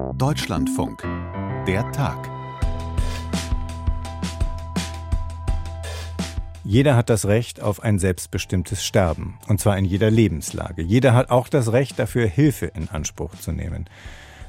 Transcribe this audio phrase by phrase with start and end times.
[0.00, 1.02] Deutschlandfunk.
[1.66, 2.30] Der Tag.
[6.64, 10.82] Jeder hat das Recht auf ein selbstbestimmtes Sterben, und zwar in jeder Lebenslage.
[10.82, 13.88] Jeder hat auch das Recht dafür, Hilfe in Anspruch zu nehmen.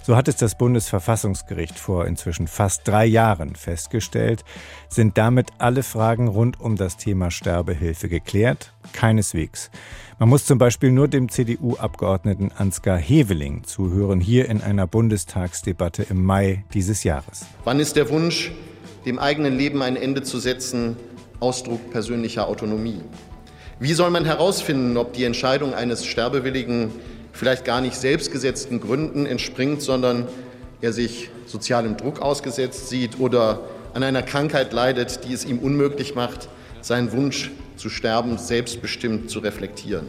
[0.03, 4.43] So hat es das Bundesverfassungsgericht vor inzwischen fast drei Jahren festgestellt.
[4.89, 8.73] Sind damit alle Fragen rund um das Thema Sterbehilfe geklärt?
[8.93, 9.69] Keineswegs.
[10.17, 16.23] Man muss zum Beispiel nur dem CDU-Abgeordneten Ansgar Heveling zuhören, hier in einer Bundestagsdebatte im
[16.23, 17.45] Mai dieses Jahres.
[17.63, 18.51] Wann ist der Wunsch,
[19.05, 20.95] dem eigenen Leben ein Ende zu setzen,
[21.39, 23.01] Ausdruck persönlicher Autonomie?
[23.79, 26.91] Wie soll man herausfinden, ob die Entscheidung eines Sterbewilligen
[27.31, 30.27] vielleicht gar nicht selbstgesetzten Gründen entspringt, sondern
[30.81, 33.61] er sich sozialem Druck ausgesetzt sieht oder
[33.93, 36.49] an einer Krankheit leidet, die es ihm unmöglich macht,
[36.81, 40.07] seinen Wunsch zu sterben selbstbestimmt zu reflektieren.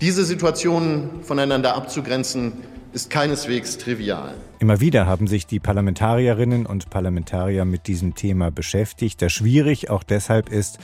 [0.00, 2.52] Diese Situationen voneinander abzugrenzen,
[2.92, 4.34] ist keineswegs trivial.
[4.58, 10.02] Immer wieder haben sich die Parlamentarierinnen und Parlamentarier mit diesem Thema beschäftigt, das schwierig auch
[10.02, 10.78] deshalb ist,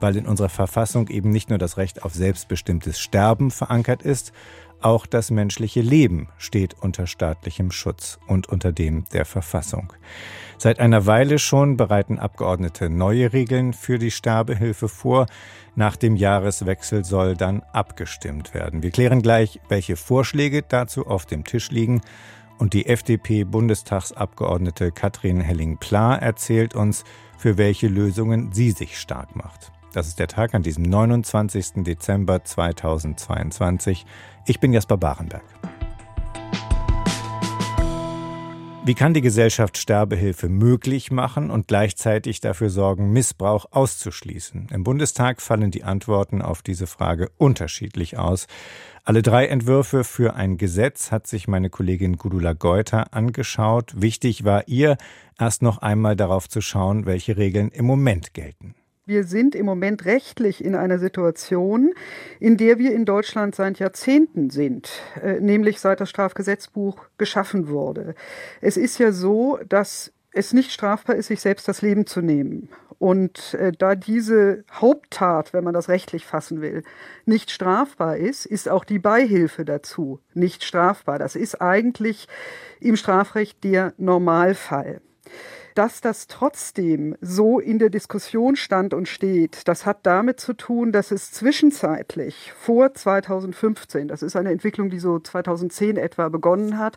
[0.00, 4.32] weil in unserer Verfassung eben nicht nur das Recht auf selbstbestimmtes Sterben verankert ist,
[4.80, 9.92] auch das menschliche Leben steht unter staatlichem Schutz und unter dem der Verfassung.
[10.58, 15.26] Seit einer Weile schon bereiten Abgeordnete neue Regeln für die Sterbehilfe vor.
[15.76, 18.82] Nach dem Jahreswechsel soll dann abgestimmt werden.
[18.82, 22.00] Wir klären gleich, welche Vorschläge dazu auf dem Tisch liegen.
[22.58, 27.04] Und die FDP-Bundestagsabgeordnete Katrin Helling-Pla erzählt uns,
[27.36, 29.70] für welche Lösungen sie sich stark macht.
[29.98, 31.82] Das ist der Tag an diesem 29.
[31.82, 34.06] Dezember 2022.
[34.46, 35.42] Ich bin Jasper Barenberg.
[38.84, 44.68] Wie kann die Gesellschaft Sterbehilfe möglich machen und gleichzeitig dafür sorgen, Missbrauch auszuschließen?
[44.70, 48.46] Im Bundestag fallen die Antworten auf diese Frage unterschiedlich aus.
[49.02, 54.00] Alle drei Entwürfe für ein Gesetz hat sich meine Kollegin Gudula Geuter angeschaut.
[54.00, 54.96] Wichtig war ihr,
[55.40, 58.76] erst noch einmal darauf zu schauen, welche Regeln im Moment gelten.
[59.08, 61.94] Wir sind im Moment rechtlich in einer Situation,
[62.40, 64.90] in der wir in Deutschland seit Jahrzehnten sind,
[65.22, 68.14] äh, nämlich seit das Strafgesetzbuch geschaffen wurde.
[68.60, 72.68] Es ist ja so, dass es nicht strafbar ist, sich selbst das Leben zu nehmen.
[72.98, 76.82] Und äh, da diese Haupttat, wenn man das rechtlich fassen will,
[77.24, 81.18] nicht strafbar ist, ist auch die Beihilfe dazu nicht strafbar.
[81.18, 82.28] Das ist eigentlich
[82.78, 85.00] im Strafrecht der Normalfall
[85.78, 90.90] dass das trotzdem so in der Diskussion stand und steht, das hat damit zu tun,
[90.90, 96.96] dass es zwischenzeitlich vor 2015, das ist eine Entwicklung, die so 2010 etwa begonnen hat,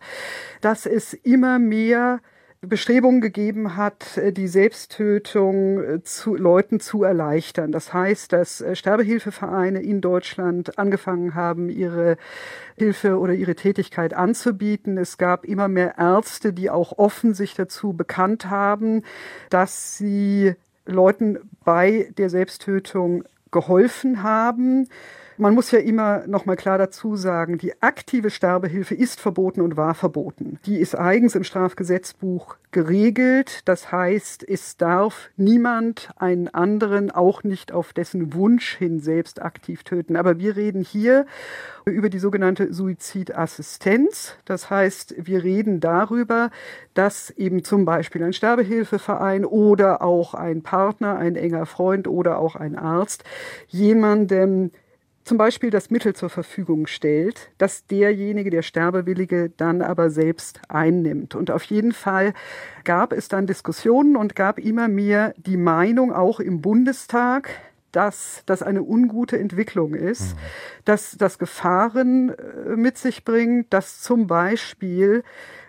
[0.62, 2.22] dass es immer mehr
[2.64, 7.72] Bestrebungen gegeben hat, äh, die Selbsttötung äh, zu Leuten zu erleichtern.
[7.72, 12.18] Das heißt, dass äh, Sterbehilfevereine in Deutschland angefangen haben, ihre
[12.78, 15.00] Hilfe oder ihre Tätigkeit anzubieten.
[15.00, 19.02] Es gab immer mehr Ärzte, die auch offen sich dazu bekannt haben,
[19.50, 20.54] dass sie
[20.86, 24.88] Leuten bei der Selbsttötung geholfen haben.
[25.42, 29.76] Man muss ja immer noch mal klar dazu sagen, die aktive Sterbehilfe ist verboten und
[29.76, 30.60] war verboten.
[30.68, 33.62] Die ist eigens im Strafgesetzbuch geregelt.
[33.66, 39.84] Das heißt, es darf niemand einen anderen, auch nicht auf dessen Wunsch hin selbst aktiv
[39.84, 40.16] töten.
[40.16, 41.26] Aber wir reden hier
[41.86, 44.36] über die sogenannte Suizidassistenz.
[44.46, 46.52] Das heißt, wir reden darüber,
[46.94, 52.56] dass eben zum Beispiel ein Sterbehilfeverein oder auch ein Partner, ein enger Freund oder auch
[52.56, 53.24] ein Arzt
[53.70, 54.70] jemandem
[55.24, 61.36] zum Beispiel das Mittel zur Verfügung stellt, das derjenige, der Sterbewillige, dann aber selbst einnimmt.
[61.36, 62.34] Und auf jeden Fall
[62.84, 67.50] gab es dann Diskussionen und gab immer mehr die Meinung, auch im Bundestag,
[67.92, 70.40] dass das eine ungute Entwicklung ist, mhm.
[70.86, 75.24] dass das Gefahren äh, mit sich bringt, dass zum Beispiel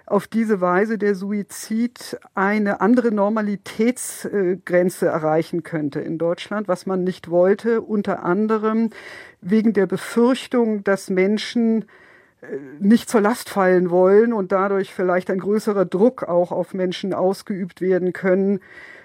[0.07, 7.31] auf diese Weise der Suizid eine andere Normalitätsgrenze erreichen könnte in Deutschland, was man nicht
[7.31, 8.91] wollte, unter anderem
[9.41, 11.87] wegen der Befürchtung, dass Menschen
[12.41, 17.15] äh, nicht zur Last fallen wollen und dadurch vielleicht ein größerer Druck auch auf Menschen
[17.15, 18.61] ausgeübt werden können,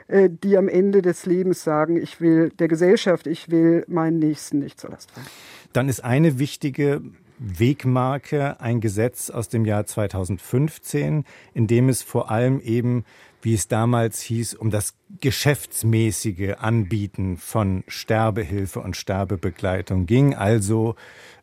[0.08, 4.60] äh, die am Ende des Lebens sagen, ich will der Gesellschaft, ich will meinen Nächsten
[4.60, 5.28] nicht zur Last fallen.
[5.74, 7.02] Dann ist eine wichtige
[7.40, 11.24] Wegmarke ein Gesetz aus dem Jahr 2015,
[11.54, 13.06] in dem es vor allem eben,
[13.48, 20.96] wie es damals hieß, um das geschäftsmäßige Anbieten von Sterbehilfe und Sterbebegleitung ging, also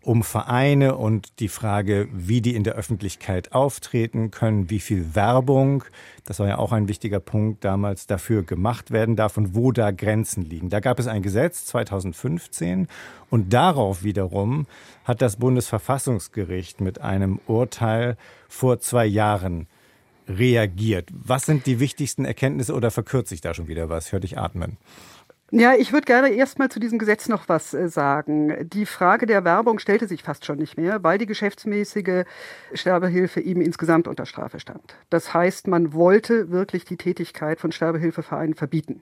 [0.03, 5.83] um Vereine und die Frage, wie die in der Öffentlichkeit auftreten können, wie viel Werbung,
[6.27, 9.91] das war ja auch ein wichtiger Punkt damals, dafür gemacht werden darf und wo da
[9.91, 10.69] Grenzen liegen.
[10.69, 12.87] Da gab es ein Gesetz 2015
[13.31, 14.67] und darauf wiederum
[15.05, 19.69] hat das Bundesverfassungsgericht mit einem Urteil vor zwei Jahren
[20.29, 21.09] reagiert.
[21.13, 24.13] Was sind die wichtigsten Erkenntnisse oder verkürze ich da schon wieder was?
[24.13, 24.79] Hör dich atmen.
[25.57, 28.69] Ja, ich würde gerne erstmal zu diesem Gesetz noch was äh, sagen.
[28.71, 32.25] Die Frage der Werbung stellte sich fast schon nicht mehr, weil die geschäftsmäßige
[32.73, 34.97] Sterbehilfe eben insgesamt unter Strafe stand.
[35.11, 39.01] Das heißt, man wollte wirklich die Tätigkeit von Sterbehilfevereinen verbieten.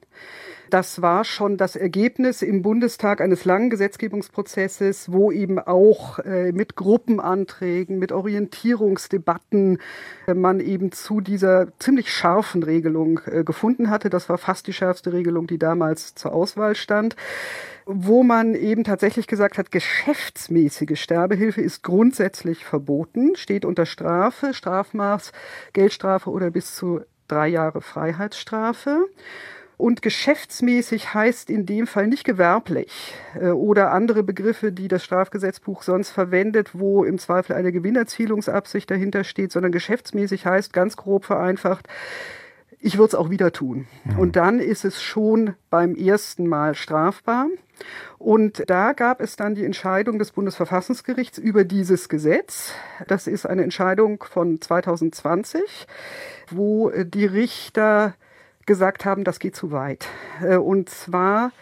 [0.68, 6.76] Das war schon das Ergebnis im Bundestag eines langen Gesetzgebungsprozesses, wo eben auch äh, mit
[6.76, 9.78] Gruppenanträgen, mit Orientierungsdebatten
[10.26, 14.10] äh, man eben zu dieser ziemlich scharfen Regelung gefunden hatte.
[14.10, 17.16] Das war fast die schärfste Regelung, die damals zur Auswahl stand
[17.86, 25.32] wo man eben tatsächlich gesagt hat, geschäftsmäßige Sterbehilfe ist grundsätzlich verboten, steht unter Strafe, Strafmaß,
[25.72, 29.06] Geldstrafe oder bis zu drei Jahre Freiheitsstrafe.
[29.78, 35.82] Und geschäftsmäßig heißt in dem Fall nicht gewerblich äh, oder andere Begriffe, die das Strafgesetzbuch
[35.82, 41.88] sonst verwendet, wo im Zweifel eine Gewinnerzielungsabsicht dahinter steht, sondern geschäftsmäßig heißt ganz grob vereinfacht,
[42.82, 43.86] ich würde es auch wieder tun.
[44.04, 44.18] Mhm.
[44.18, 47.46] Und dann ist es schon beim ersten Mal strafbar.
[48.18, 52.74] Und da gab es dann die Entscheidung des Bundesverfassungsgerichts über dieses Gesetz.
[53.08, 55.86] Das ist eine Entscheidung von 2020,
[56.50, 58.14] wo die Richter
[58.66, 60.06] gesagt haben, das geht zu weit.
[60.42, 61.52] Äh, und zwar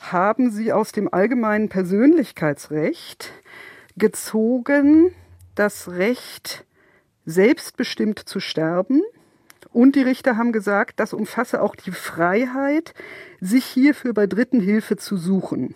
[0.00, 3.32] haben sie aus dem allgemeinen Persönlichkeitsrecht
[3.96, 5.14] gezogen
[5.54, 6.64] das Recht,
[7.26, 9.02] selbstbestimmt zu sterben.
[9.72, 12.94] Und die Richter haben gesagt, das umfasse auch die Freiheit,
[13.40, 15.74] sich hierfür bei Dritten Hilfe zu suchen.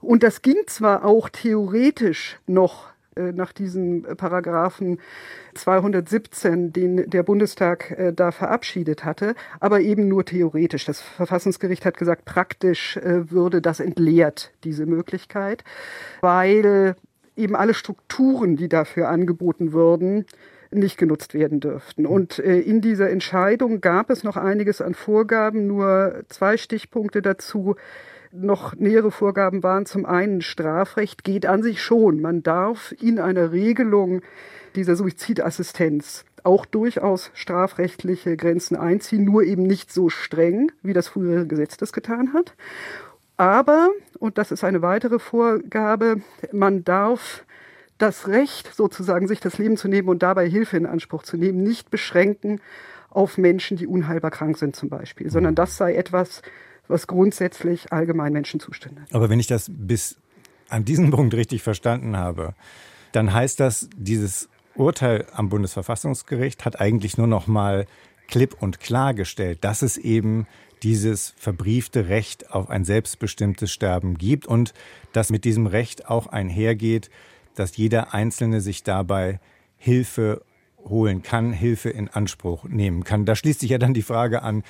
[0.00, 4.98] Und das ging zwar auch theoretisch noch äh, nach diesem Paragraphen
[5.54, 10.84] 217, den der Bundestag äh, da verabschiedet hatte, aber eben nur theoretisch.
[10.84, 15.64] Das Verfassungsgericht hat gesagt, praktisch äh, würde das entleert, diese Möglichkeit,
[16.20, 16.94] weil
[17.36, 20.26] eben alle Strukturen, die dafür angeboten würden,
[20.78, 22.06] nicht genutzt werden dürften.
[22.06, 27.76] Und äh, in dieser Entscheidung gab es noch einiges an Vorgaben, nur zwei Stichpunkte dazu
[28.32, 29.86] noch nähere Vorgaben waren.
[29.86, 32.20] Zum einen Strafrecht geht an sich schon.
[32.20, 34.22] Man darf in einer Regelung
[34.74, 41.46] dieser Suizidassistenz auch durchaus strafrechtliche Grenzen einziehen, nur eben nicht so streng, wie das frühere
[41.46, 42.54] Gesetz das getan hat.
[43.36, 46.22] Aber, und das ist eine weitere Vorgabe,
[46.52, 47.44] man darf
[47.98, 51.62] das Recht, sozusagen sich das Leben zu nehmen und dabei Hilfe in Anspruch zu nehmen,
[51.62, 52.60] nicht beschränken
[53.10, 56.42] auf Menschen, die unheilbar krank sind zum Beispiel, sondern das sei etwas,
[56.88, 59.02] was grundsätzlich allgemein Menschen zustünde.
[59.12, 60.18] Aber wenn ich das bis
[60.68, 62.54] an diesem Punkt richtig verstanden habe,
[63.12, 67.86] dann heißt das, dieses Urteil am Bundesverfassungsgericht hat eigentlich nur noch mal
[68.28, 70.46] klipp und klar gestellt, dass es eben
[70.82, 74.74] dieses verbriefte Recht auf ein selbstbestimmtes Sterben gibt und
[75.12, 77.10] dass mit diesem Recht auch einhergeht,
[77.58, 79.40] dass jeder Einzelne sich dabei
[79.76, 80.42] Hilfe
[80.88, 83.24] holen kann, Hilfe in Anspruch nehmen kann.
[83.24, 84.62] Da schließt sich ja dann die Frage an,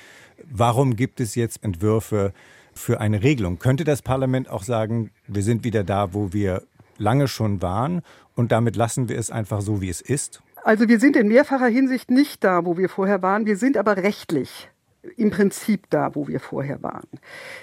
[0.44, 2.32] warum gibt es jetzt Entwürfe
[2.74, 3.58] für eine Regelung?
[3.58, 6.62] Könnte das Parlament auch sagen, wir sind wieder da, wo wir
[6.98, 8.02] lange schon waren
[8.34, 10.42] und damit lassen wir es einfach so, wie es ist?
[10.64, 13.46] Also wir sind in mehrfacher Hinsicht nicht da, wo wir vorher waren.
[13.46, 14.68] Wir sind aber rechtlich
[15.16, 17.08] im Prinzip da, wo wir vorher waren.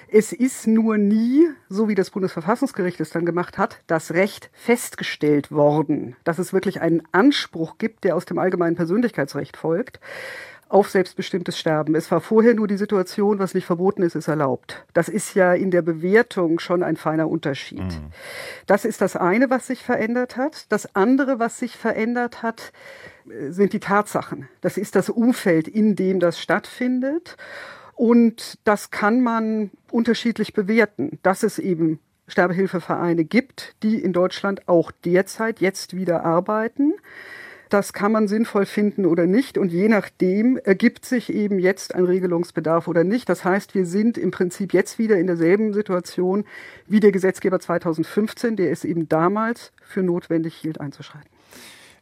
[0.07, 5.51] Es ist nur nie, so wie das Bundesverfassungsgericht es dann gemacht hat, das Recht festgestellt
[5.51, 9.99] worden, dass es wirklich einen Anspruch gibt, der aus dem allgemeinen Persönlichkeitsrecht folgt
[10.69, 11.95] auf selbstbestimmtes Sterben.
[11.95, 14.85] Es war vorher nur die Situation, was nicht verboten ist, ist erlaubt.
[14.93, 17.83] Das ist ja in der Bewertung schon ein feiner Unterschied.
[17.83, 18.11] Mhm.
[18.65, 20.71] Das ist das eine, was sich verändert hat.
[20.71, 22.71] Das andere, was sich verändert hat,
[23.49, 24.47] sind die Tatsachen.
[24.61, 27.37] Das ist das Umfeld, in dem das stattfindet.
[27.95, 34.91] Und das kann man unterschiedlich bewerten, dass es eben Sterbehilfevereine gibt, die in Deutschland auch
[34.91, 36.93] derzeit jetzt wieder arbeiten.
[37.73, 39.57] Das kann man sinnvoll finden oder nicht.
[39.57, 43.27] Und je nachdem ergibt sich eben jetzt ein Regelungsbedarf oder nicht.
[43.29, 46.45] Das heißt, wir sind im Prinzip jetzt wieder in derselben Situation
[46.85, 51.27] wie der Gesetzgeber 2015, der es eben damals für notwendig hielt, einzuschreiten.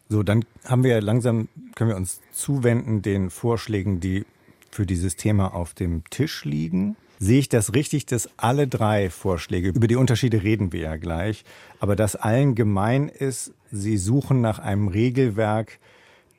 [0.10, 4.26] So, dann haben wir langsam, können wir uns zuwenden den Vorschlägen, die
[4.72, 6.98] für dieses Thema auf dem Tisch liegen.
[7.24, 11.46] Sehe ich das richtig, dass alle drei Vorschläge, über die Unterschiede reden wir ja gleich,
[11.80, 15.78] aber dass allen gemein ist, sie suchen nach einem Regelwerk,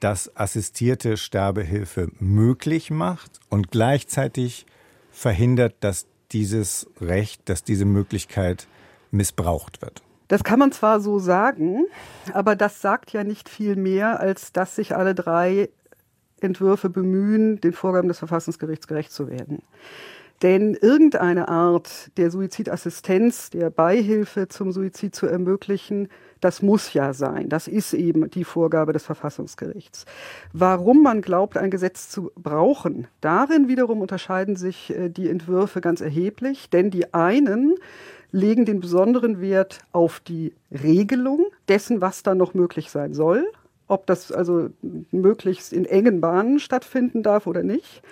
[0.00, 4.66] das assistierte Sterbehilfe möglich macht und gleichzeitig
[5.12, 8.66] verhindert, dass dieses Recht, dass diese Möglichkeit
[9.12, 10.02] missbraucht wird.
[10.26, 11.84] Das kann man zwar so sagen,
[12.32, 15.68] aber das sagt ja nicht viel mehr, als dass sich alle drei
[16.40, 19.62] Entwürfe bemühen, den Vorgaben des Verfassungsgerichts gerecht zu werden.
[20.42, 26.08] Denn irgendeine Art der Suizidassistenz, der Beihilfe zum Suizid zu ermöglichen,
[26.40, 27.48] das muss ja sein.
[27.48, 30.04] Das ist eben die Vorgabe des Verfassungsgerichts.
[30.52, 36.00] Warum man glaubt, ein Gesetz zu brauchen, darin wiederum unterscheiden sich äh, die Entwürfe ganz
[36.00, 37.76] erheblich, denn die einen
[38.32, 43.46] legen den besonderen Wert auf die Regelung dessen, was da noch möglich sein soll,
[43.86, 44.70] ob das also
[45.12, 48.02] möglichst in engen Bahnen stattfinden darf oder nicht.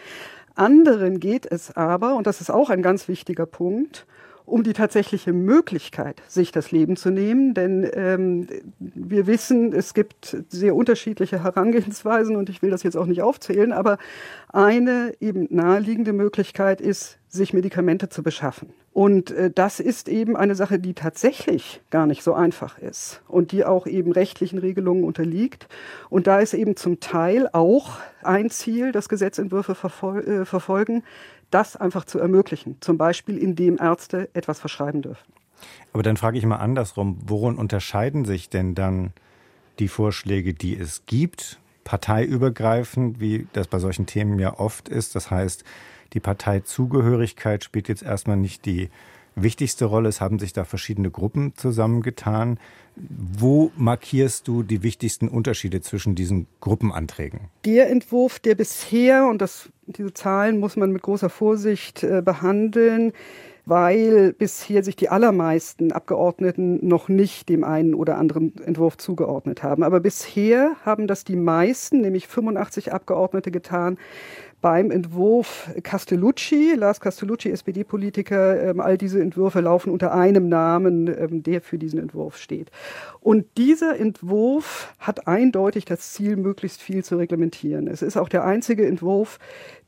[0.55, 4.07] Anderen geht es aber, und das ist auch ein ganz wichtiger Punkt,
[4.45, 7.55] um die tatsächliche Möglichkeit, sich das Leben zu nehmen.
[7.55, 8.47] Denn ähm,
[8.79, 13.73] wir wissen, es gibt sehr unterschiedliche Herangehensweisen und ich will das jetzt auch nicht aufzählen,
[13.73, 13.99] aber
[14.49, 18.73] eine eben naheliegende Möglichkeit ist, sich Medikamente zu beschaffen.
[18.93, 23.53] Und äh, das ist eben eine Sache, die tatsächlich gar nicht so einfach ist und
[23.53, 25.69] die auch eben rechtlichen Regelungen unterliegt.
[26.09, 31.05] Und da ist eben zum Teil auch ein Ziel, das Gesetzentwürfe verfol äh, verfolgen,
[31.51, 35.33] das einfach zu ermöglichen, zum Beispiel indem Ärzte etwas verschreiben dürfen.
[35.93, 39.13] Aber dann frage ich mal andersrum, worin unterscheiden sich denn dann
[39.79, 45.15] die Vorschläge, die es gibt, parteiübergreifend, wie das bei solchen Themen ja oft ist?
[45.15, 45.65] Das heißt,
[46.13, 48.91] die Parteizugehörigkeit spielt jetzt erstmal nicht die
[49.35, 50.09] wichtigste Rolle.
[50.09, 52.59] Es haben sich da verschiedene Gruppen zusammengetan.
[52.97, 57.41] Wo markierst du die wichtigsten Unterschiede zwischen diesen Gruppenanträgen?
[57.65, 63.13] Der Entwurf, der bisher, und das, diese Zahlen muss man mit großer Vorsicht äh, behandeln,
[63.67, 69.83] weil bisher sich die allermeisten Abgeordneten noch nicht dem einen oder anderen Entwurf zugeordnet haben.
[69.83, 73.99] Aber bisher haben das die meisten, nämlich 85 Abgeordnete getan,
[74.61, 81.43] beim Entwurf Castellucci, Lars Castellucci, SPD-Politiker, ähm, all diese Entwürfe laufen unter einem Namen, ähm,
[81.43, 82.71] der für diesen Entwurf steht.
[83.21, 87.87] Und dieser Entwurf hat eindeutig das Ziel, möglichst viel zu reglementieren.
[87.87, 89.39] Es ist auch der einzige Entwurf,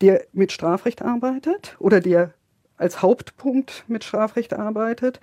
[0.00, 2.33] der mit Strafrecht arbeitet oder der
[2.76, 5.21] als Hauptpunkt mit Strafrecht arbeitet,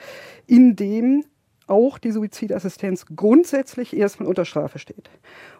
[0.47, 1.25] in dem
[1.67, 5.09] auch die Suizidassistenz grundsätzlich erstmal unter Strafe steht.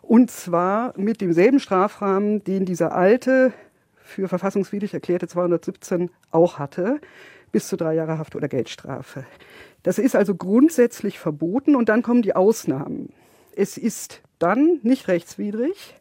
[0.02, 3.54] Und zwar mit demselben Strafrahmen, den dieser alte
[4.10, 7.00] für verfassungswidrig erklärte 217 auch hatte,
[7.52, 9.26] bis zu drei Jahre Haft oder Geldstrafe.
[9.84, 13.14] Das ist also grundsätzlich verboten und dann kommen die Ausnahmen.
[13.56, 15.96] Es ist dann nicht rechtswidrig,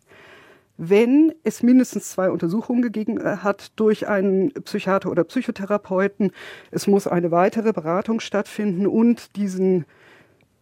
[0.76, 6.30] wenn es mindestens zwei Untersuchungen gegeben äh, hat durch einen Psychiater oder Psychotherapeuten.
[6.70, 9.84] Es muss eine weitere Beratung stattfinden und diesen,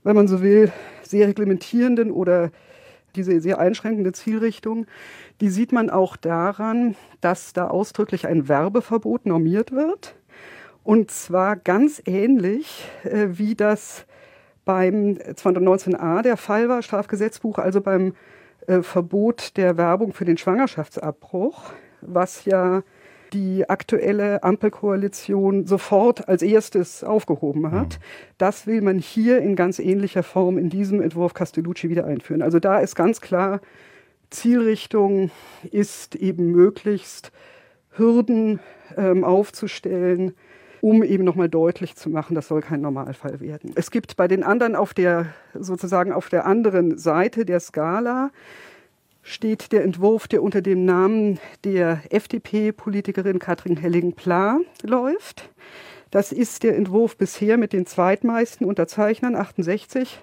[0.04, 0.72] wenn man so will,
[1.02, 2.50] sehr reglementierenden oder
[3.16, 4.86] diese sehr einschränkende Zielrichtung,
[5.40, 10.14] die sieht man auch daran, dass da ausdrücklich ein Werbeverbot normiert wird.
[10.84, 14.06] Und zwar ganz ähnlich, äh, wie das
[14.64, 18.14] beim 219a der Fall war, Strafgesetzbuch, also beim
[18.66, 22.82] äh, Verbot der Werbung für den Schwangerschaftsabbruch, was ja
[23.36, 27.98] die aktuelle Ampelkoalition sofort als erstes aufgehoben hat.
[27.98, 28.04] Mhm.
[28.38, 32.40] Das will man hier in ganz ähnlicher Form in diesem Entwurf Castellucci wieder einführen.
[32.40, 33.60] Also da ist ganz klar,
[34.30, 35.30] Zielrichtung
[35.70, 37.30] ist eben möglichst
[37.90, 38.58] Hürden
[38.96, 40.34] ähm, aufzustellen,
[40.80, 43.72] um eben nochmal deutlich zu machen, das soll kein Normalfall werden.
[43.74, 48.30] Es gibt bei den anderen auf der, sozusagen auf der anderen Seite der Skala
[49.26, 55.50] steht der Entwurf, der unter dem Namen der FDP-Politikerin Katrin Helling-Pla läuft.
[56.12, 60.20] Das ist der Entwurf bisher mit den zweitmeisten Unterzeichnern, 68.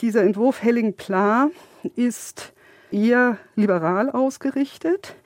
[0.00, 1.50] Dieser Entwurf Helling-Pla
[1.94, 2.54] ist
[2.90, 5.16] eher liberal ausgerichtet.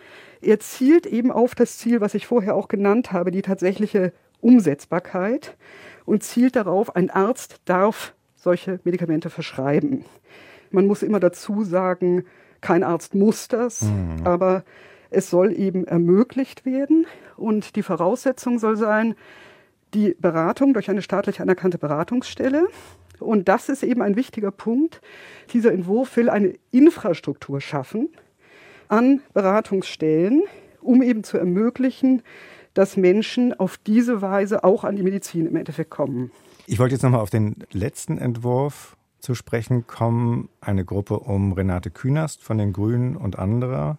[0.40, 5.56] Er zielt eben auf das Ziel, was ich vorher auch genannt habe, die tatsächliche Umsetzbarkeit
[6.06, 10.04] und zielt darauf, ein Arzt darf solche Medikamente verschreiben.
[10.72, 12.24] Man muss immer dazu sagen,
[12.62, 14.22] kein Arzt muss das, mhm.
[14.24, 14.64] aber
[15.10, 19.14] es soll eben ermöglicht werden und die Voraussetzung soll sein,
[19.92, 22.68] die Beratung durch eine staatlich anerkannte Beratungsstelle.
[23.20, 25.02] Und das ist eben ein wichtiger Punkt.
[25.52, 28.08] Dieser Entwurf will eine Infrastruktur schaffen
[28.88, 30.42] an Beratungsstellen,
[30.80, 32.22] um eben zu ermöglichen,
[32.74, 36.30] dass Menschen auf diese Weise auch an die Medizin im Endeffekt kommen.
[36.66, 40.50] Ich wollte jetzt nochmal auf den letzten Entwurf zu sprechen kommen.
[40.60, 43.96] Eine Gruppe um Renate Künast von den Grünen und anderer,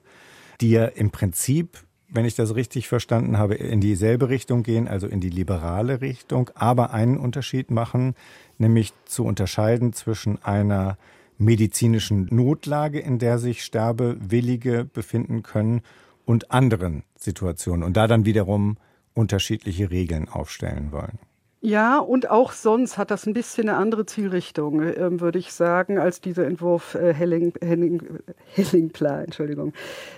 [0.61, 5.07] die ja im Prinzip, wenn ich das richtig verstanden habe, in dieselbe Richtung gehen, also
[5.07, 8.13] in die liberale Richtung, aber einen Unterschied machen,
[8.59, 10.99] nämlich zu unterscheiden zwischen einer
[11.39, 15.81] medizinischen Notlage, in der sich Sterbewillige befinden können,
[16.25, 18.77] und anderen Situationen und da dann wiederum
[19.13, 21.19] unterschiedliche Regeln aufstellen wollen.
[21.65, 25.97] Ja, und auch sonst hat das ein bisschen eine andere Zielrichtung, äh, würde ich sagen,
[25.97, 28.19] als dieser Entwurf äh, Helling, Helling,
[28.53, 29.23] Hellingplan.
[29.23, 29.71] Entschuldigung.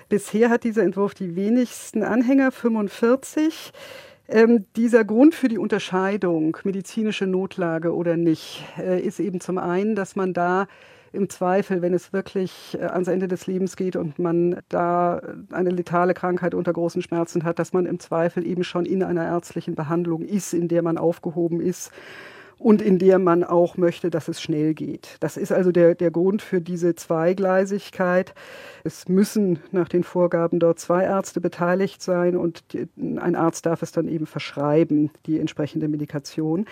[0.10, 3.74] Bisher hat dieser Entwurf die wenigsten Anhänger, 45.
[4.28, 9.94] Ähm, dieser Grund für die Unterscheidung, medizinische Notlage oder nicht, äh, ist eben zum einen,
[9.94, 10.66] dass man da
[11.16, 15.70] im Zweifel, wenn es wirklich äh, ans Ende des Lebens geht und man da eine
[15.72, 19.76] letale Krankheit unter großen Schmerzen hat, dass man im Zweifel eben schon in einer ärztlichen
[19.76, 21.92] Behandlung ist, in der man aufgehoben ist
[22.58, 25.18] und in der man auch möchte, dass es schnell geht.
[25.20, 28.34] Das ist also der, der Grund für diese Zweigleisigkeit.
[28.84, 33.82] Es müssen nach den Vorgaben dort zwei Ärzte beteiligt sein und die, ein Arzt darf
[33.82, 36.66] es dann eben verschreiben, die entsprechende Medikation.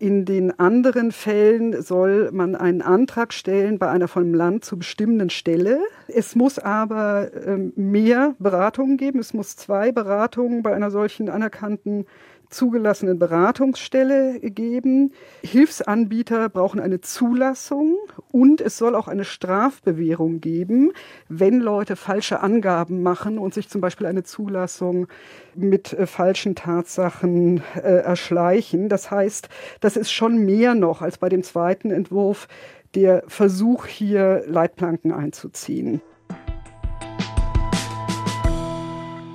[0.00, 5.30] In den anderen Fällen soll man einen Antrag stellen bei einer vom Land zu bestimmenden
[5.30, 5.80] Stelle.
[6.08, 9.18] Es muss aber ähm, mehr Beratungen geben.
[9.18, 12.06] Es muss zwei Beratungen bei einer solchen anerkannten
[12.50, 15.12] zugelassenen Beratungsstelle geben.
[15.42, 17.96] Hilfsanbieter brauchen eine Zulassung
[18.30, 20.92] und es soll auch eine Strafbewährung geben,
[21.28, 25.08] wenn Leute falsche Angaben machen und sich zum Beispiel eine Zulassung
[25.54, 28.88] mit äh, falschen Tatsachen äh, erschleichen.
[28.88, 29.48] Das heißt,
[29.80, 32.48] das ist schon mehr noch als bei dem zweiten Entwurf
[32.94, 36.00] der Versuch, hier Leitplanken einzuziehen.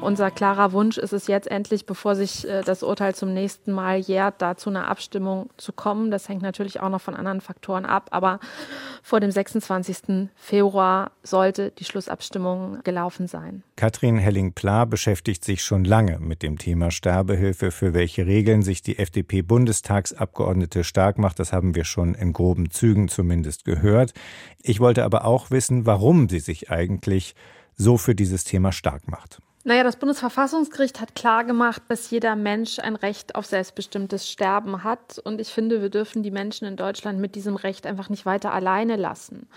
[0.03, 3.97] Unser klarer Wunsch ist es jetzt endlich, bevor sich äh, das Urteil zum nächsten Mal
[3.97, 6.11] jährt, da zu einer Abstimmung zu kommen.
[6.11, 8.39] Das hängt natürlich auch noch von anderen Faktoren ab, aber
[9.01, 10.29] vor dem 26.
[10.35, 13.63] Februar sollte die Schlussabstimmung gelaufen sein.
[13.77, 18.99] Katrin Helling-Pla beschäftigt sich schon lange mit dem Thema Sterbehilfe, für welche Regeln sich die
[18.99, 21.39] FDP-Bundestagsabgeordnete stark macht.
[21.39, 24.13] Das haben wir schon in groben Zügen zumindest gehört.
[24.61, 27.35] Ich wollte aber auch wissen, warum sie sich eigentlich
[27.75, 29.39] so für dieses Thema stark macht.
[29.65, 35.19] Naja, das Bundesverfassungsgericht hat klargemacht, dass jeder Mensch ein Recht auf selbstbestimmtes Sterben hat.
[35.23, 38.53] Und ich finde, wir dürfen die Menschen in Deutschland mit diesem Recht einfach nicht weiter
[38.53, 39.47] alleine lassen.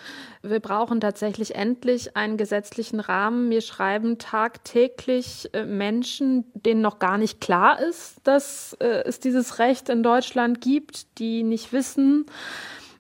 [0.43, 3.49] Wir brauchen tatsächlich endlich einen gesetzlichen Rahmen.
[3.49, 9.59] Mir schreiben tagtäglich äh, Menschen, denen noch gar nicht klar ist, dass äh, es dieses
[9.59, 12.27] Recht in Deutschland gibt, die nicht wissen,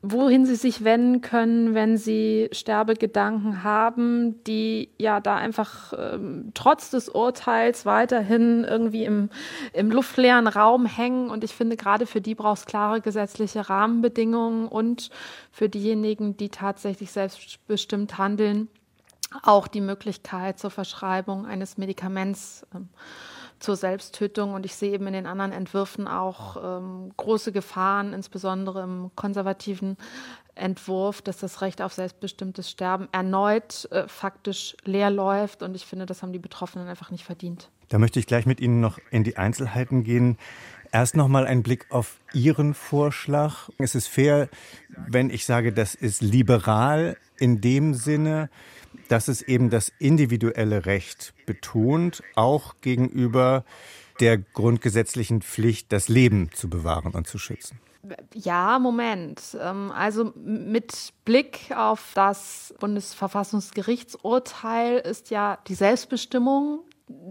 [0.02, 6.90] wohin sie sich wenden können, wenn sie Sterbegedanken haben, die ja da einfach ähm, trotz
[6.90, 9.30] des Urteils weiterhin irgendwie im,
[9.72, 11.30] im luftleeren Raum hängen.
[11.30, 15.10] Und ich finde, gerade für die braucht es klare gesetzliche Rahmenbedingungen und
[15.50, 18.68] für diejenigen, die tatsächlich selbstbestimmt handeln,
[19.42, 22.66] auch die Möglichkeit zur Verschreibung eines Medikaments.
[22.75, 22.88] Ähm,
[23.58, 24.54] zur Selbsttötung.
[24.54, 29.97] Und ich sehe eben in den anderen Entwürfen auch ähm, große Gefahren, insbesondere im konservativen
[30.54, 35.62] Entwurf, dass das Recht auf selbstbestimmtes Sterben erneut äh, faktisch leer läuft.
[35.62, 37.71] Und ich finde, das haben die Betroffenen einfach nicht verdient.
[37.88, 40.38] Da möchte ich gleich mit Ihnen noch in die Einzelheiten gehen.
[40.92, 43.68] Erst noch mal ein Blick auf Ihren Vorschlag.
[43.78, 44.49] Es ist fair,
[44.88, 48.50] wenn ich sage, das ist liberal in dem Sinne,
[49.08, 53.64] dass es eben das individuelle Recht betont, auch gegenüber
[54.20, 57.78] der grundgesetzlichen Pflicht, das Leben zu bewahren und zu schützen.
[58.34, 59.58] Ja, Moment.
[59.60, 66.84] Ähm, also mit Blick auf das Bundesverfassungsgerichtsurteil ist ja die Selbstbestimmung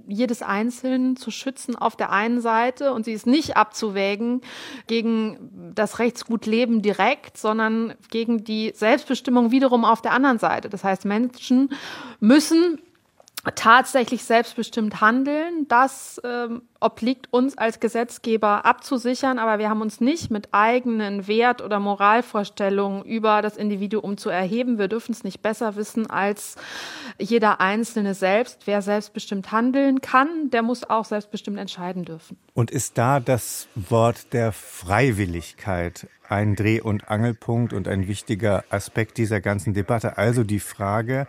[0.07, 4.41] jedes Einzelnen zu schützen auf der einen Seite und sie ist nicht abzuwägen
[4.87, 10.69] gegen das Rechtsgut Leben direkt, sondern gegen die Selbstbestimmung wiederum auf der anderen Seite.
[10.69, 11.73] Das heißt, Menschen
[12.19, 12.79] müssen
[13.53, 15.67] tatsächlich selbstbestimmt handeln.
[15.67, 21.61] Das ähm, obliegt uns als Gesetzgeber abzusichern, aber wir haben uns nicht mit eigenen Wert-
[21.61, 24.77] oder Moralvorstellungen über das Individuum zu erheben.
[24.77, 26.55] Wir dürfen es nicht besser wissen als
[27.19, 28.65] jeder Einzelne selbst.
[28.65, 32.37] Wer selbstbestimmt handeln kann, der muss auch selbstbestimmt entscheiden dürfen.
[32.53, 39.17] Und ist da das Wort der Freiwilligkeit ein Dreh- und Angelpunkt und ein wichtiger Aspekt
[39.17, 40.17] dieser ganzen Debatte?
[40.17, 41.27] Also die Frage,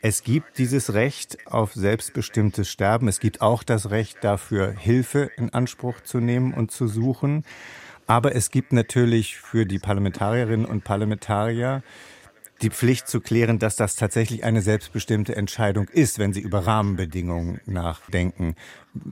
[0.00, 3.08] es gibt dieses Recht auf selbstbestimmtes Sterben.
[3.08, 7.44] Es gibt auch das Recht dafür, Hilfe in Anspruch zu nehmen und zu suchen.
[8.06, 11.82] Aber es gibt natürlich für die Parlamentarierinnen und Parlamentarier
[12.62, 17.60] die Pflicht zu klären, dass das tatsächlich eine selbstbestimmte Entscheidung ist, wenn sie über Rahmenbedingungen
[17.66, 18.54] nachdenken.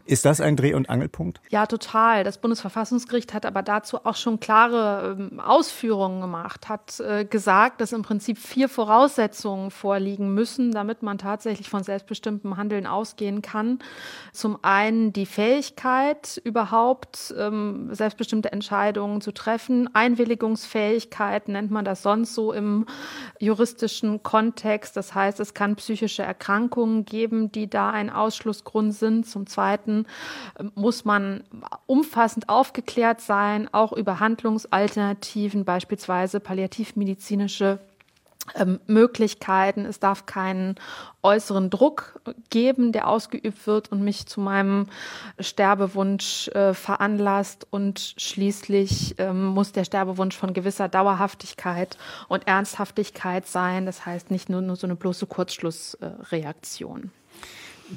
[0.04, 1.40] Ist das ein Dreh- und Angelpunkt?
[1.50, 2.24] Ja, total.
[2.24, 7.92] Das Bundesverfassungsgericht hat aber dazu auch schon klare ähm, Ausführungen gemacht, hat äh, gesagt, dass
[7.92, 13.80] im Prinzip vier Voraussetzungen vorliegen müssen, damit man tatsächlich von selbstbestimmtem Handeln ausgehen kann.
[14.32, 19.90] Zum einen die Fähigkeit, überhaupt ähm, selbstbestimmte Entscheidungen zu treffen.
[19.94, 22.86] Einwilligungsfähigkeit nennt man das sonst so im
[23.38, 24.96] juristischen Kontext.
[24.96, 29.26] Das heißt, es kann psychische Erkrankungen geben, die da ein Ausschlussgrund sind.
[29.26, 30.06] Zum Zweiten Zweiten
[30.60, 31.42] ähm, muss man
[31.86, 37.80] umfassend aufgeklärt sein, auch über Handlungsalternativen, beispielsweise palliativmedizinische
[38.54, 39.84] ähm, Möglichkeiten.
[39.84, 40.76] Es darf keinen
[41.24, 44.86] äußeren Druck geben, der ausgeübt wird und mich zu meinem
[45.40, 47.66] Sterbewunsch äh, veranlasst.
[47.68, 51.98] Und schließlich ähm, muss der Sterbewunsch von gewisser Dauerhaftigkeit
[52.28, 53.84] und Ernsthaftigkeit sein.
[53.84, 57.10] Das heißt nicht nur, nur so eine bloße Kurzschlussreaktion.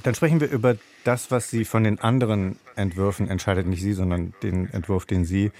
[0.03, 4.33] Dann sprechen wir über das, was Sie von den anderen Entwürfen entscheidet, nicht Sie, sondern
[4.43, 5.51] den Entwurf, den Sie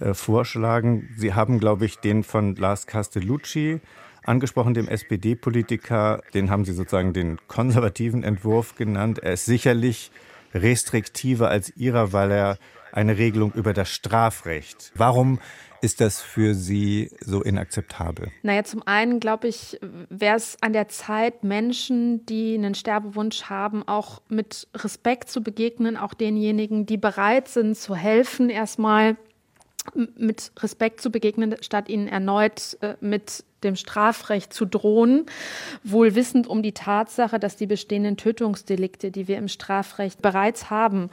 [0.00, 1.10] äh, vorschlagen.
[1.16, 3.80] Sie haben, glaube ich, den von Lars Castellucci
[4.24, 6.22] angesprochen, dem SPD-Politiker.
[6.32, 9.18] Den haben Sie sozusagen den konservativen Entwurf genannt.
[9.18, 10.10] Er ist sicherlich
[10.54, 12.58] restriktiver als Ihrer, weil er
[12.92, 14.92] eine Regelung über das Strafrecht.
[14.94, 15.40] Warum
[15.84, 18.32] ist das für Sie so inakzeptabel?
[18.42, 23.86] Naja, zum einen glaube ich, wäre es an der Zeit, Menschen, die einen Sterbewunsch haben,
[23.86, 29.16] auch mit Respekt zu begegnen, auch denjenigen, die bereit sind zu helfen, erstmal
[30.16, 35.26] mit Respekt zu begegnen, statt ihnen erneut äh, mit dem Strafrecht zu drohen,
[35.82, 41.10] wohl wissend um die Tatsache, dass die bestehenden Tötungsdelikte, die wir im Strafrecht bereits haben,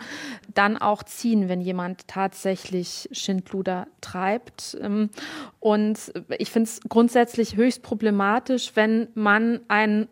[0.53, 4.77] dann auch ziehen, wenn jemand tatsächlich Schindluder treibt.
[4.81, 5.10] Ähm,
[5.60, 10.07] und ich finde es grundsätzlich höchst problematisch, wenn man ein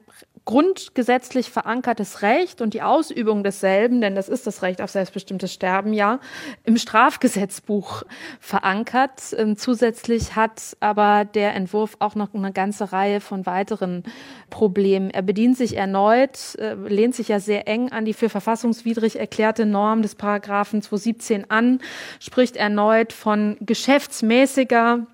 [0.49, 5.93] grundgesetzlich verankertes Recht und die Ausübung desselben, denn das ist das Recht auf selbstbestimmtes Sterben,
[5.93, 6.19] ja,
[6.63, 8.01] im Strafgesetzbuch
[8.39, 9.35] verankert.
[9.37, 14.01] Ähm, zusätzlich hat aber der Entwurf auch noch eine ganze Reihe von weiteren
[14.49, 15.11] Problemen.
[15.11, 19.67] Er bedient sich erneut, äh, lehnt sich ja sehr eng an die für verfassungswidrig erklärte
[19.67, 21.79] Norm des Paragraphen 217 an,
[22.19, 25.05] spricht erneut von geschäftsmäßiger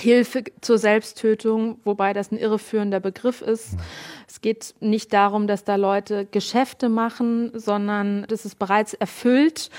[0.00, 3.76] Hilfe zur Selbsttötung, wobei das ein irreführender Begriff ist.
[4.28, 9.70] Es geht nicht darum, dass da Leute Geschäfte machen, sondern das ist bereits erfüllt,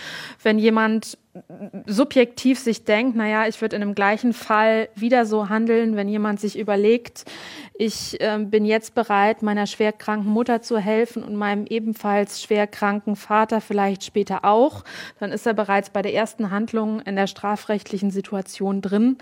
[0.41, 1.17] wenn jemand
[1.85, 6.39] subjektiv sich denkt, naja, ich würde in dem gleichen Fall wieder so handeln, wenn jemand
[6.39, 7.25] sich überlegt,
[7.77, 13.59] ich äh, bin jetzt bereit, meiner schwerkranken Mutter zu helfen und meinem ebenfalls schwerkranken Vater
[13.59, 14.85] vielleicht später auch,
[15.19, 19.17] dann ist er bereits bei der ersten Handlung in der strafrechtlichen Situation drin.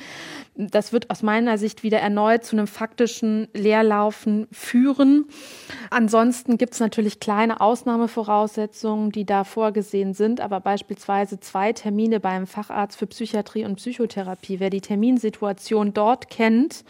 [0.56, 5.26] Das wird aus meiner Sicht wieder erneut zu einem faktischen Leerlaufen führen.
[5.90, 12.48] Ansonsten gibt es natürlich kleine Ausnahmevoraussetzungen, die da vorgesehen sind, aber beispielsweise zwei Termine beim
[12.48, 14.60] Facharzt für Psychiatrie und Psychotherapie.
[14.60, 16.84] Wer die Terminsituation dort kennt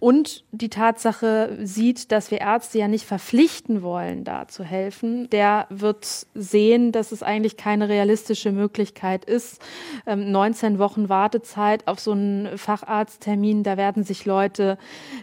[0.00, 5.66] und die Tatsache sieht, dass wir Ärzte ja nicht verpflichten wollen, da zu helfen, der
[5.70, 9.60] wird sehen, dass es eigentlich keine realistische Möglichkeit ist.
[10.06, 14.78] 19 ähm, Wochen Wartezeit auf so einen Facharzttermin, da werden sich Leute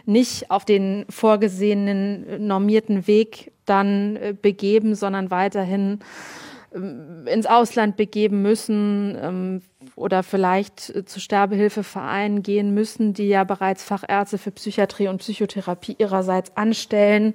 [0.06, 6.00] nicht auf den vorgesehenen normierten Weg dann äh, begeben, sondern weiterhin
[6.72, 9.62] ins Ausland begeben müssen ähm,
[9.96, 15.96] oder vielleicht äh, zu Sterbehilfevereinen gehen müssen, die ja bereits Fachärzte für Psychiatrie und Psychotherapie
[15.98, 17.34] ihrerseits anstellen.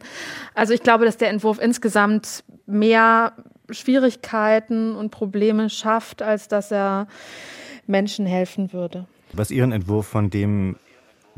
[0.53, 3.33] Also ich glaube, dass der Entwurf insgesamt mehr
[3.69, 7.07] Schwierigkeiten und Probleme schafft, als dass er
[7.87, 9.05] Menschen helfen würde.
[9.33, 10.77] Was Ihren Entwurf von dem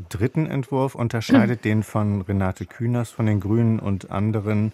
[0.08, 4.72] dritten Entwurf unterscheidet, den von Renate Künast von den Grünen und anderen,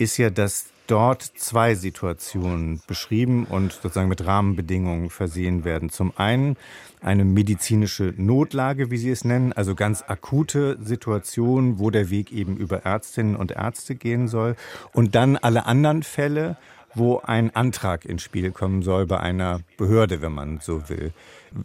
[0.00, 5.90] ist ja, dass dort zwei Situationen beschrieben und sozusagen mit Rahmenbedingungen versehen werden.
[5.90, 6.56] Zum einen
[7.00, 12.56] eine medizinische Notlage, wie Sie es nennen, also ganz akute Situationen, wo der Weg eben
[12.56, 14.56] über Ärztinnen und Ärzte gehen soll.
[14.92, 16.56] Und dann alle anderen Fälle,
[16.94, 21.12] wo ein Antrag ins Spiel kommen soll bei einer Behörde, wenn man so will.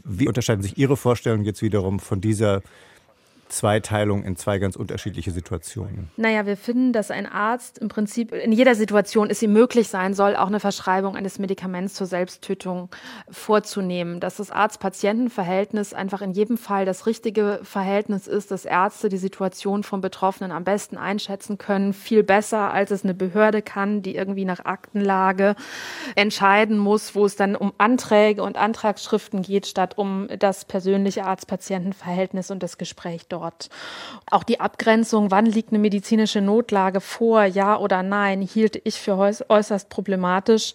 [0.04, 2.62] Wie unterscheiden sich Ihre Vorstellungen jetzt wiederum von dieser
[3.48, 6.10] Zweiteilung in zwei ganz unterschiedliche Situationen?
[6.18, 10.16] Naja, wir finden, dass ein Arzt im Prinzip in jeder Situation es ihm möglich sein
[10.16, 12.90] soll, auch eine Verschreibung eines Medikaments zur Selbsttötung
[13.30, 14.20] vorzunehmen.
[14.20, 19.84] Dass das Arzt-Patienten-Verhältnis einfach in jedem Fall das richtige Verhältnis ist, dass Ärzte die Situation
[19.84, 24.46] vom Betroffenen am besten einschätzen können, viel besser, als es eine Behörde kann, die irgendwie
[24.46, 25.56] nach Aktenlage
[26.16, 32.50] entscheiden muss, wo es dann um Anträge und Antragsschriften geht, statt um das persönliche Arzt-Patienten-Verhältnis
[32.50, 33.70] und das Gespräch dort dort.
[34.32, 39.18] Auch die Abgrenzung, wann liegt eine medizinische Notlage vor, ja oder nein, hielt ich für
[39.18, 40.74] äußerst problematisch,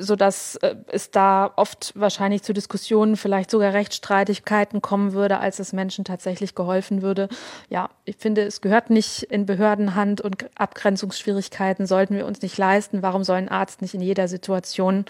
[0.00, 5.72] sodass äh, es da oft wahrscheinlich zu Diskussionen, vielleicht sogar Rechtsstreitigkeiten kommen würde, als es
[5.72, 7.28] Menschen tatsächlich geholfen würde.
[7.70, 13.02] Ja, ich finde, es gehört nicht in Behördenhand und Abgrenzungsschwierigkeiten sollten wir uns nicht leisten.
[13.02, 15.06] Warum soll ein Arzt nicht in jeder Situation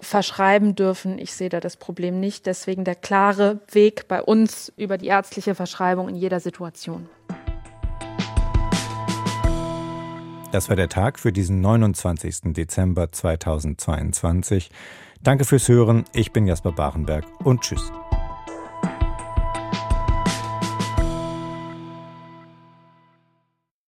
[0.00, 1.18] verschreiben dürfen?
[1.18, 2.46] Ich sehe da das Problem nicht.
[2.46, 7.08] Deswegen der klare Weg bei uns über die ärztliche Verschreibung in jeder jeder Situation.
[10.52, 12.52] Das war der Tag für diesen 29.
[12.52, 14.70] Dezember 2022.
[15.22, 16.04] Danke fürs Hören.
[16.12, 17.90] Ich bin Jasper Barenberg und tschüss.